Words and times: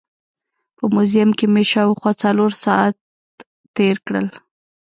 په 0.75 0.83
موزیم 0.93 1.29
کې 1.37 1.45
مې 1.53 1.63
شاوخوا 1.71 2.11
څلور 2.23 2.51
ساعت 2.63 2.95
تېر 3.75 3.95
کړل. 4.05 4.27